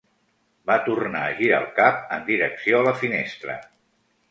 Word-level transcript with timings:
Va 0.71 0.77
tornar 0.87 1.21
a 1.25 1.35
girar 1.41 1.59
el 1.65 1.69
cap 1.81 2.01
en 2.19 2.25
direcció 2.33 2.81
a 2.81 2.83
la 2.91 2.97
finestra. 3.05 3.61